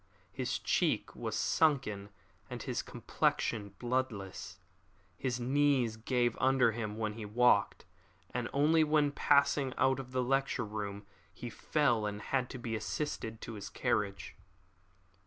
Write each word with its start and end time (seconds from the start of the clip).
His 0.31 0.57
cheek 0.57 1.15
was 1.15 1.35
sunken 1.35 2.09
and 2.49 2.63
his 2.63 2.81
complexion 2.81 3.75
bloodless. 3.77 4.57
His 5.15 5.39
knees 5.39 5.95
gave 5.95 6.35
under 6.39 6.71
him 6.71 6.97
when 6.97 7.13
he 7.13 7.23
walked; 7.23 7.85
and 8.33 8.49
once 8.51 8.83
when 8.87 9.11
passing 9.11 9.75
out 9.77 9.99
of 9.99 10.07
his 10.07 10.15
lecture 10.25 10.65
room 10.65 11.05
he 11.31 11.51
fell 11.51 12.07
and 12.07 12.19
had 12.19 12.49
to 12.49 12.57
be 12.57 12.75
assisted 12.75 13.41
to 13.41 13.53
his 13.53 13.69
carriage. 13.69 14.35